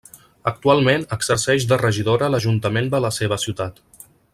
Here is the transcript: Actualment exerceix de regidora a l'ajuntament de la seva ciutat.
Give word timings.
Actualment 0.51 1.05
exerceix 1.17 1.69
de 1.73 1.79
regidora 1.85 2.29
a 2.31 2.35
l'ajuntament 2.37 2.91
de 2.97 3.07
la 3.07 3.17
seva 3.23 3.41
ciutat. 3.47 3.83